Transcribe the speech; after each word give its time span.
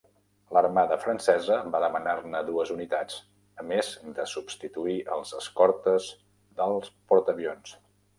L'armada 0.55 0.95
francesa 1.01 1.57
va 1.75 1.81
demanar-ne 1.83 2.39
dues 2.47 2.71
unitats, 2.75 3.17
a 3.63 3.65
més 3.73 3.91
de 4.15 4.25
substituir 4.31 4.95
els 5.17 5.35
escortes 5.41 6.09
del 6.63 6.75
portaavions. 7.13 7.77